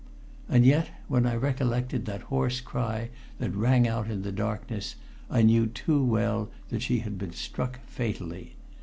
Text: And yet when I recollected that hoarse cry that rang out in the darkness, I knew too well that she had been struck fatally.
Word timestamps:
And 0.49 0.65
yet 0.65 0.89
when 1.07 1.27
I 1.27 1.35
recollected 1.35 2.05
that 2.07 2.23
hoarse 2.23 2.59
cry 2.59 3.11
that 3.37 3.53
rang 3.53 3.87
out 3.87 4.09
in 4.09 4.23
the 4.23 4.31
darkness, 4.31 4.95
I 5.29 5.43
knew 5.43 5.67
too 5.67 6.03
well 6.03 6.49
that 6.69 6.81
she 6.81 7.01
had 7.01 7.19
been 7.19 7.33
struck 7.33 7.79
fatally. 7.85 8.55